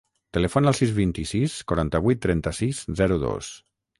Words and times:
Telefona 0.35 0.71
al 0.71 0.77
sis, 0.79 0.93
vint-i-sis, 0.99 1.59
quaranta-vuit, 1.71 2.21
trenta-sis, 2.25 2.83
zero, 3.03 3.21
dos. 3.29 3.55